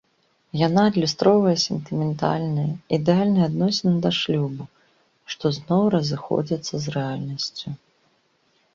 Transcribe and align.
Яна 0.67 0.81
адлюстроўвае 0.91 1.53
сентыментальныя, 1.65 2.71
ідэальныя 2.99 3.45
адносіны 3.51 3.93
да 4.07 4.11
шлюбу, 4.23 4.63
што 5.37 5.45
зноў 5.61 5.83
разыходзіцца 6.01 6.71
з 6.83 6.99
рэальнасцю. 7.01 7.67